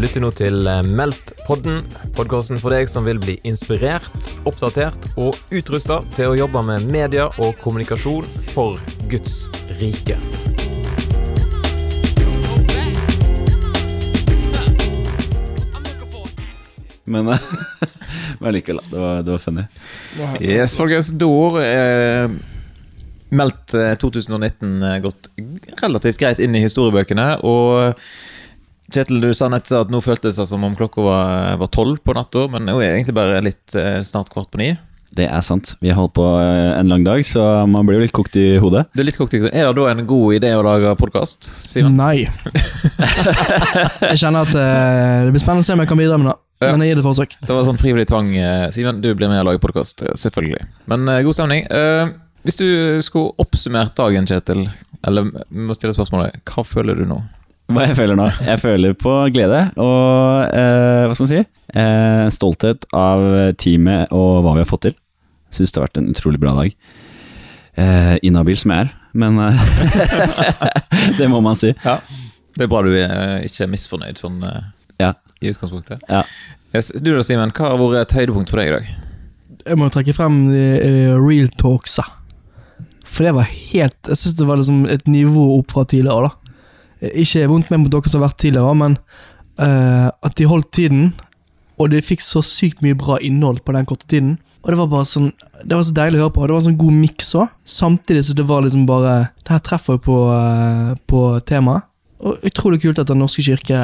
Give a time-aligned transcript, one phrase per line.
[0.00, 1.82] Du lytter nå til eh, Meldt-podden,
[2.16, 7.26] podkasten for deg som vil bli inspirert, oppdatert og utrusta til å jobbe med media
[7.36, 8.80] og kommunikasjon for
[9.12, 10.16] Guds rike.
[17.04, 17.52] Men, eh,
[18.40, 18.88] men likevel, da.
[18.88, 19.66] Det var, det var funny.
[20.40, 21.12] Yes, folkens.
[21.12, 21.36] Da
[21.66, 22.40] eh,
[23.36, 25.28] meldt eh, 2019 eh, gått
[25.84, 27.34] relativt greit inn i historiebøkene.
[27.44, 28.00] Og
[28.90, 32.14] Kjetil, du sa nettopp at nå føltes det som om klokka var, var tolv på
[32.16, 34.72] natta, men nå er det egentlig bare litt eh, snart kvart på ni.
[35.14, 35.72] Det er sant.
[35.82, 38.44] Vi har holdt på eh, en lang dag, så man blir jo litt kokt i
[38.62, 38.84] hodet.
[38.94, 39.54] Du Er litt kokt i- hodet.
[39.58, 41.96] Er det da en god idé å lage podkast, Simen?
[41.98, 42.26] Nei.
[44.10, 46.36] jeg kjenner at eh, det blir spennende å se om jeg kan bidra med det.
[46.60, 46.70] Ja.
[46.74, 47.34] Men jeg gir det et forsøk.
[47.40, 48.34] Det var sånn frivillig tvang.
[48.74, 50.66] Simen, du blir med og lager podkast, selvfølgelig.
[50.92, 51.64] Men god stemning.
[51.72, 52.10] Eh,
[52.44, 52.66] hvis du
[53.04, 54.66] skulle oppsummert dagen, Kjetil,
[55.08, 57.18] eller vi må stille spørsmålet Hva føler du nå?
[57.70, 58.26] Hva jeg føler nå?
[58.42, 61.42] Jeg føler på glede og eh, hva skal man si?
[61.80, 63.22] Eh, stolthet av
[63.60, 64.96] teamet og hva vi har fått til.
[65.54, 66.74] Syns det har vært en utrolig bra dag.
[67.80, 68.90] Eh, inhabil som jeg er,
[69.22, 69.62] men eh,
[71.20, 71.70] det må man si.
[71.84, 72.00] Ja,
[72.56, 74.64] Det er bra du er ikke er misfornøyd sånn eh,
[75.00, 75.12] Ja.
[75.40, 76.02] i utgangspunktet.
[76.10, 76.24] Ja.
[76.74, 78.90] Du da, Simen, hva har vært et høydepunkt for deg i dag?
[79.70, 82.02] Jeg må trekke frem eh, real talksa.
[83.10, 86.28] For det var helt Jeg syns det var liksom et nivå opp fra tidligere.
[86.30, 86.36] da
[87.00, 88.96] Ikke vondt med mot dere som har vært tidligere, men
[89.60, 91.12] uh, at de holdt tiden,
[91.80, 94.34] og de fikk så sykt mye bra innhold på den korte tiden.
[94.60, 95.30] Og det var bare sånn
[95.64, 96.42] Det var så deilig å høre på.
[96.44, 97.52] Det var en sånn god miks òg.
[97.64, 101.86] Samtidig så det var liksom bare Det her treffer jo på, uh, på temaet.
[102.20, 103.78] Og utrolig kult at Den norske kirke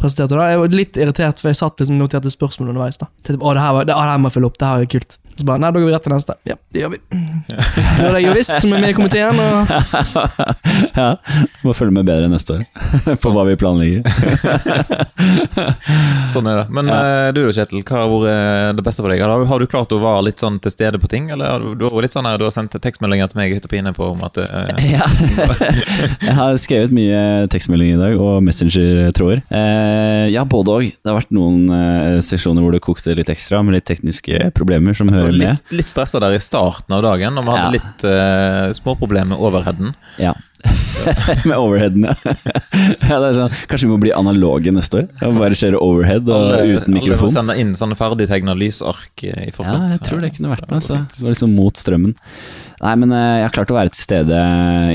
[0.00, 0.50] presenterte det.
[0.52, 3.00] Jeg var litt irritert, for jeg satt liksom noterte spørsmål underveis.
[3.00, 4.58] da Tenkte, å, det her, var, det, å, det her må jeg følge opp.
[4.58, 5.18] Det her er kult.
[5.38, 6.34] Så bare, nei, da går vi rett til neste.
[6.48, 6.98] Ja, det gjør vi.
[7.08, 9.38] Det var det jeg visst, som er med i komiteen.
[9.38, 9.70] Og
[10.98, 11.08] ja,
[11.62, 12.64] Må følge med bedre neste år
[13.22, 14.02] på hva vi planlegger.
[16.32, 16.66] Sånn er det.
[16.74, 16.98] Men ja.
[17.34, 19.22] du da, Kjetil, hva har vært det beste for deg?
[19.22, 21.70] Har, har du klart å være litt sånn til stede på ting, eller har du,
[21.78, 23.94] du har litt sånn her, du har sendt tekstmeldinger til meg i hytte og pine
[23.94, 24.74] på om at uh...
[24.88, 25.06] Ja.
[26.22, 29.44] jeg har skrevet mye tekstmeldinger i dag, og messenger-tråder.
[29.46, 29.87] Eh,
[30.32, 30.90] ja, både òg.
[30.96, 34.96] Det har vært noen uh, seksjoner hvor det kokte litt ekstra, med litt tekniske problemer
[34.96, 35.46] som hører med.
[35.46, 37.72] litt, litt stressa der i starten av dagen, når vi hadde Ja.
[37.78, 39.96] litt uh, småproblemer med overheaden.
[40.22, 40.34] Ja.
[41.48, 42.14] med overheaden, ja.
[43.08, 45.10] ja det sånn, kanskje vi må bli analoge neste år?
[45.28, 49.52] Og bare kjøre overhead og Alle- uten Alle får sende inn sånne ferdigtegna lysark i
[49.54, 49.86] forkant.
[49.86, 50.82] Ja, jeg tror det kunne vært med.
[50.82, 50.98] Så.
[51.14, 52.16] Det var liksom mot strømmen.
[52.82, 54.40] Nei, men uh, jeg har klart å være til stede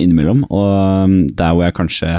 [0.00, 2.14] innimellom, og mm, der hvor jeg kanskje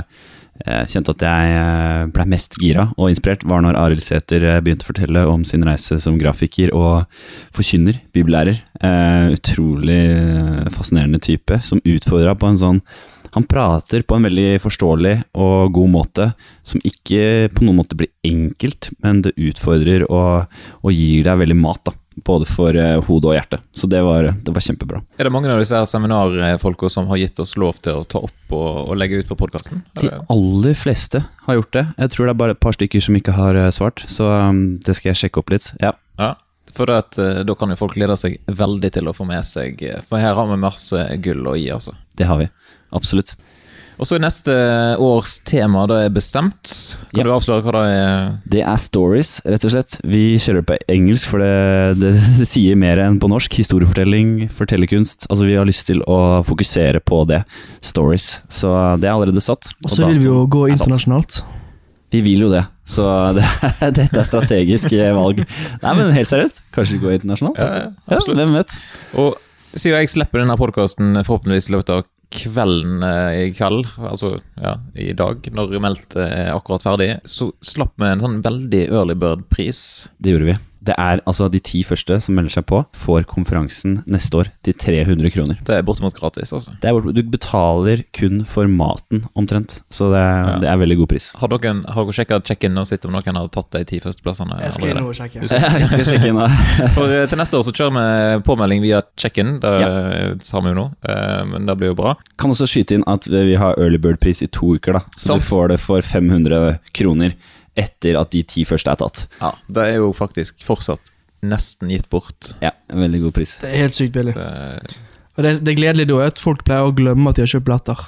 [0.65, 4.59] eh, kjente at jeg eh, ble mest gira og inspirert, var når Arild Sæther eh,
[4.63, 7.07] begynte å fortelle om sin reise som grafiker og
[7.55, 8.61] forkynner, bibellærer.
[8.81, 10.01] Eh, utrolig
[10.75, 12.85] fascinerende type, som utfordra på en sånn
[13.31, 16.25] han prater på en veldig forståelig og god måte,
[16.67, 20.51] som ikke på noen måte blir enkelt, men det utfordrer og,
[20.83, 21.95] og gir deg veldig mat, da.
[22.27, 23.61] Både for hodet hode og hjerte.
[23.71, 24.99] Så det var, det var kjempebra.
[25.15, 28.19] Er det mange av disse her seminarfolka som har gitt oss lov til å ta
[28.27, 29.83] opp og, og legge ut på podkasten?
[30.01, 31.85] De aller fleste har gjort det.
[32.03, 34.63] Jeg tror det er bare et par stykker som ikke har eh, svart, så um,
[34.83, 35.71] det skal jeg sjekke opp litt.
[35.83, 35.93] Ja.
[36.19, 36.35] Ja,
[36.75, 39.81] for at, eh, da kan jo folk glede seg veldig til å få med seg
[39.87, 41.95] eh, For her har vi masse gull å gi, altså.
[42.17, 42.47] Det har vi.
[42.95, 43.35] Absolutt.
[44.01, 44.53] Og så er neste
[44.97, 46.71] års tema det er bestemt.
[47.13, 47.23] Kan Ja.
[47.27, 48.31] du avsløre hva det er?
[48.49, 49.93] Det er stories, rett og slett.
[50.01, 53.53] Vi kjører på engelsk, for det, det sier mer enn på norsk.
[53.61, 55.27] Historiefortelling, fortellerkunst.
[55.29, 57.43] Altså, vi har lyst til å fokusere på det.
[57.85, 58.41] Stories.
[58.49, 59.69] Så det er allerede satt.
[59.85, 61.43] og så vil vi jo gå er internasjonalt.
[62.11, 63.05] Vi vil jo det, så
[63.37, 63.45] det,
[63.95, 65.45] dette er strategisk valg.
[65.83, 67.61] Nei, men helt seriøst, kanskje vi går internasjonalt?
[67.61, 68.41] Ja, Ja, absolutt.
[68.41, 68.79] hvem vet?
[69.13, 69.37] Og
[69.77, 74.77] siden jeg slipper denne podkasten forhåpentligvis i løpet av kvelden eh, i kveld, altså ja,
[74.95, 79.81] i dag, når Meldt er akkurat ferdig, så slapp vi en sånn veldig early bird-pris.
[80.17, 80.57] Det gjorde vi.
[80.81, 84.73] Det er altså de ti første som melder seg på, får konferansen neste år til
[84.81, 85.59] 300 kroner.
[85.67, 86.73] Det er bortimot gratis, altså.
[86.81, 89.81] Det er, du betaler kun for maten, omtrent.
[89.93, 90.55] Så det, Ja.
[90.63, 91.29] det er veldig god pris.
[91.37, 94.57] Har dere, har dere sjekka check-in og sett om noen har tatt de ti førsteplassene?
[94.63, 95.45] Jeg skal inn og sjekke.
[95.81, 96.49] Jeg skal sjekke inn da.
[96.97, 99.59] For eh, til neste år så kjører vi påmelding via check-in.
[99.61, 102.15] Det sa vi jo nå, eh, men det blir jo bra.
[102.41, 105.05] Kan også skyte inn at vi har early bird-pris i to uker, da.
[105.15, 105.43] Så Sant.
[105.45, 107.35] du får det for 500 kroner
[107.79, 109.25] etter at de ti første er tatt.
[109.39, 112.53] Ja, Det er jo faktisk fortsatt nesten gitt bort.
[112.61, 113.55] Ja, en veldig god pris.
[113.61, 114.35] Det er helt sykt billig.
[114.37, 114.99] Så...
[115.39, 117.67] Og det, det gledelige da er at folk pleier å glemme at de har kjøpt
[117.69, 118.01] billetter.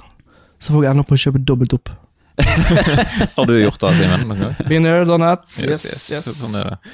[0.62, 1.92] Så folk ender på å kjøpe dobbelt opp.
[3.38, 4.33] har du gjort det, Simen?
[4.68, 5.45] Been there, done that.
[5.63, 6.56] Yes, yes, yes.
[6.57, 6.94] er det.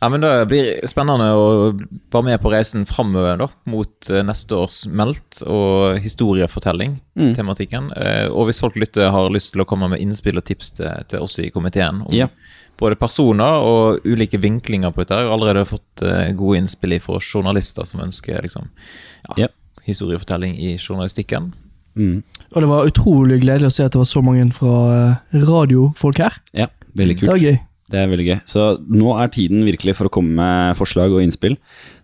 [0.00, 4.56] Ja, men Det blir spennende å være med på reisen framover da, mot eh, neste
[4.56, 7.90] års Meldt og historiefortelling-tematikken.
[7.96, 10.88] Eh, Og hvis folk lytter har lyst til å komme med innspill og tips til,
[11.10, 12.28] til oss i komiteen om Ja.
[12.80, 17.20] både personer og ulike vinklinger på dette, jeg har allerede fått eh, gode innspill fra
[17.20, 18.70] journalister som ønsker liksom,
[19.36, 19.48] ja, Ja.
[19.84, 21.52] historiefortelling i journalistikken.
[21.96, 22.22] Mm.
[22.54, 26.32] Og det var utrolig gledelig å se at det var så mange fra radiofolk her.
[26.54, 27.26] Ja, veldig kult.
[27.28, 27.58] Det var gøy.
[27.90, 28.38] Det er veldig gøy.
[28.48, 31.56] Så nå er tiden virkelig for å komme med forslag og innspill.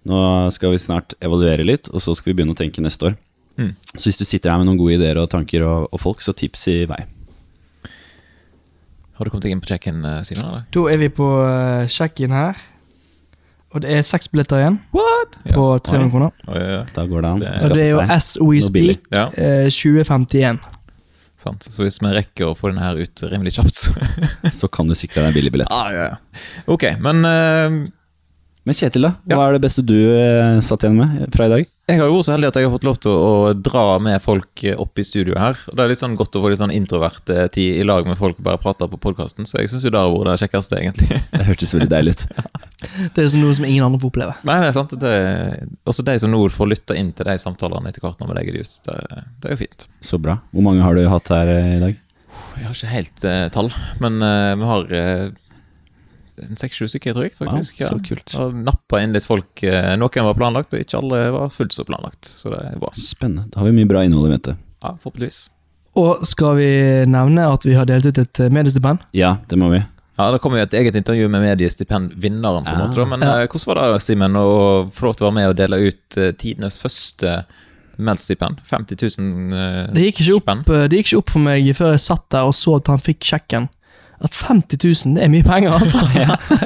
[0.07, 0.21] Nå
[0.55, 3.19] skal vi snart evaluere litt, og så skal vi begynne å tenke neste år.
[3.57, 3.73] Mm.
[3.95, 6.35] Så hvis du sitter her med noen gode ideer og tanker og, og folk, så
[6.37, 7.03] tips i vei.
[9.17, 10.45] Har du kommet deg inn på check-in, eh, Simen?
[10.45, 10.65] eller?
[10.77, 11.29] Da er vi på
[11.89, 12.59] check-in her.
[13.75, 15.35] Og det er seks billetter igjen What?
[15.53, 16.31] På 300 kroner.
[16.49, 16.61] Oi.
[16.97, 17.43] Da går det an.
[17.45, 20.61] Og det er jo as we speak Ja, eh, 2051.
[21.47, 21.69] sant.
[21.73, 23.95] Så hvis vi rekker å få denne her ut rimelig kjapt, så
[24.61, 25.73] Så kan du sikre deg en billig billett.
[25.75, 26.43] ah, ja, ja.
[26.73, 27.85] Ok, men uh...
[28.67, 29.13] Men Kjetil, da?
[29.31, 29.39] Ja.
[29.39, 31.69] Hva er det beste du eh, satt igjen med fra i dag?
[31.87, 33.83] Jeg har jo vært så heldig at jeg har fått lov til å, å dra
[34.03, 35.59] med folk eh, opp i studio her.
[35.71, 38.09] Og Det er litt sånn godt å få litt sånn introvert eh, tid i lag
[38.09, 40.41] med folk og bare prate på podkasten, så jeg syns jo det har vært det
[40.43, 41.21] kjekkeste, egentlig.
[41.37, 42.25] Det hørtes veldig deilig ut.
[43.15, 44.35] Det er noe som ingen andre får oppleve.
[44.47, 44.97] Nei, det er sant.
[45.01, 48.33] Det er, også de som nå får lytte inn til de samtalene etter hvert når
[48.33, 48.75] vi legger de ut.
[48.87, 49.87] Det, det er jo fint.
[50.11, 50.37] Så bra.
[50.51, 52.03] Hvor mange har du hatt her eh, i dag?
[52.57, 53.71] Jeg har ikke helt eh, tall,
[54.03, 55.25] men eh, vi har eh,
[56.57, 57.81] seks-sju stykker, tror jeg, faktisk.
[57.81, 58.35] Ja, Ja, så kult.
[58.41, 59.63] Og nappa inn litt folk.
[59.65, 62.25] eh, Noen var planlagt, og ikke alle var fullt så planlagt.
[62.25, 62.91] Så det er bra.
[62.95, 63.51] Spennende.
[63.51, 64.57] Da har vi mye bra innhold i vente.
[64.83, 65.49] Ja, Forhåpentligvis.
[65.97, 66.71] Og skal vi
[67.09, 68.99] nevne at vi har delt ut et eh, mediestipend?
[69.17, 69.83] Ja, det må vi.
[70.19, 72.87] Ja, Det kommer jo et eget intervju med mediestipendvinneren, på en Ah.
[72.87, 73.07] måte.
[73.09, 73.41] Men Ja.
[73.43, 76.37] eh, hvordan var det, Simen, å få lov til å være med og dele ut
[76.39, 77.45] tidenes første
[77.99, 78.61] meldstipend?
[78.65, 80.61] 50 000 eh, Det gikk, spenn?
[80.61, 82.87] opp, eh, det gikk ikke opp for meg før jeg satt der og så at
[82.89, 83.69] han fikk sjekken.
[84.25, 86.01] At 50 000, det er mye penger, altså.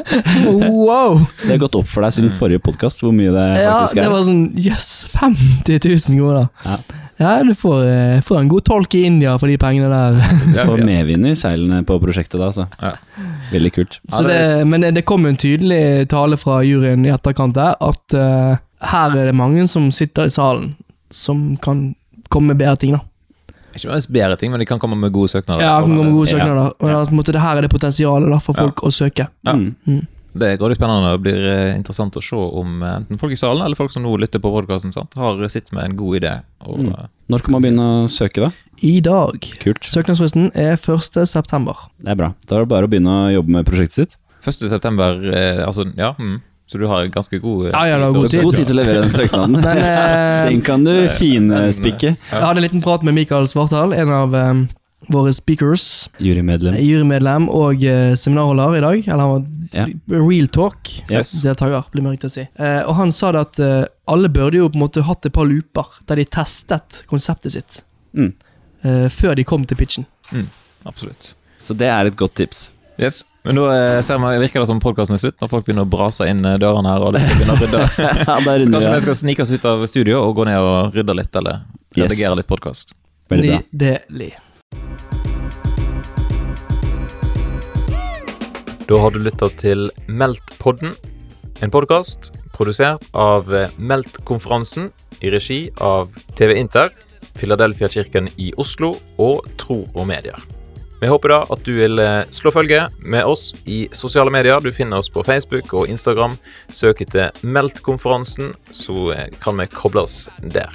[0.71, 1.19] wow!
[1.43, 4.05] Det har gått opp for deg siden forrige podkast hvor mye det Ja, faktisk det
[4.05, 4.13] er.
[4.15, 6.51] var sånn Jøss, 50 000 kroner.
[6.67, 6.79] Ja.
[7.21, 10.15] Ja, du får, eh, får en god tolk i India for de pengene der.
[10.41, 10.87] Du Får ja.
[10.89, 12.65] medvind i seilene på prosjektet da, altså.
[12.81, 12.95] Ja.
[13.51, 13.99] Veldig kult.
[14.09, 18.17] Så det, det men det kom en tydelig tale fra juryen i etterkant der, at
[18.17, 18.57] uh,
[18.89, 20.73] her er det mange som sitter i salen,
[21.13, 21.91] som kan
[22.33, 22.97] komme med bedre ting.
[22.97, 23.05] da.
[23.75, 25.61] Ikke nødvendigvis bedre ting, men de kan komme med gode søknader.
[25.63, 26.39] Ja, kan komme med gode Ja.
[26.39, 26.73] søknader.
[26.81, 28.63] Og da, på en måte, det her er det potensialet da, for Ja.
[28.67, 29.29] folk å søke.
[29.47, 29.53] Ja.
[29.53, 30.07] Mm.
[30.33, 33.37] Det er grådig spennende og blir eh, interessant å se om eh, enten folk i
[33.37, 36.43] salen eller folk som nå lytter på podkasten, har sittet med en god idé.
[36.67, 36.89] Og, Mm.
[36.95, 38.53] eh, Når kan man begynne å søke, da?
[38.83, 39.41] I dag.
[39.61, 39.83] Kult.
[39.83, 41.27] Søknadsfristen er 1.
[41.27, 41.75] september.
[42.01, 42.35] Det er bra.
[42.47, 44.17] Da er det bare å begynne å jobbe med prosjektet sitt.
[44.43, 44.69] 1.
[44.71, 46.13] september, eh, altså, ja.
[46.15, 46.41] Mm.
[46.71, 48.45] Så du har ganske god eh, Ja, ja, god tid.
[48.47, 49.57] God tid til å levere den søknaden.
[49.59, 52.13] den, eh, Den kan du finspikke.
[52.15, 54.61] jeg hadde en liten prat med Mikael Svartdal, en av eh,
[55.11, 56.77] våre speakers, Jurymedlem.
[56.79, 59.09] jurymedlem og eh, seminarholder i dag.
[59.09, 59.85] Eller han var Ja.
[60.11, 60.89] Real Talk.
[61.11, 61.33] Yes.
[61.43, 62.47] deltaker, blir det riktig å si.
[62.59, 65.35] Eh, og han sa det at eh, alle burde jo på en måte hatt et
[65.35, 67.83] par looper der de testet konseptet sitt
[68.15, 68.33] Mm.
[68.83, 70.07] eh, før de kom til pitchen.
[70.87, 71.35] Absolutt.
[71.63, 72.71] Så det er et godt tips.
[72.99, 73.25] Yes.
[73.47, 75.91] Men nå eh, ser man, virker det som podkasten er slutt, når folk begynner å
[75.91, 77.05] brase inn eh, dørene her.
[77.07, 77.81] og det skal begynne å rydde.
[78.05, 80.97] ja, Så kanskje vi vi skal snike oss ut av studio og gå ned og
[80.99, 81.63] rydde litt, eller
[81.97, 82.15] Yes.
[82.37, 82.93] litt podkast.
[83.31, 84.31] Nydelig.
[88.91, 90.95] Da har du lytta til Meldt-podden,
[91.63, 94.91] en podkast produsert av Meldt-konferansen
[95.23, 96.91] i regi av TV Inter,
[97.39, 100.60] Filadelfia-kirken i Oslo og Tro og Medier.
[101.01, 104.61] Vi håper da at du vil eh, slå følge med oss i sosiale medier.
[104.61, 106.37] Du finner oss på Facebook og Instagram.
[106.69, 110.69] Søk etter Meldt-konferansen, så eh, kan vi kobles der.